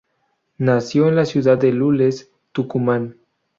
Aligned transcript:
Nació 0.57 1.09
en 1.09 1.15
la 1.15 1.25
Ciudad 1.25 1.59
de 1.59 1.71
Lules, 1.71 2.31
Tucumán. 2.53 3.17